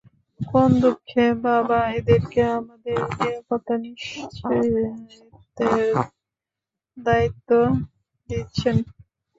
কোন 0.39 0.69
দুঃখে 0.81 1.25
বাবা 1.45 1.79
এদেরকে 1.97 2.41
আমাদের 2.57 2.97
নিরাপত্তা 3.13 3.75
নিশ্চিতের 3.83 4.75
দায়িত্ব 6.97 7.49
দিচ্ছেন? 8.29 8.75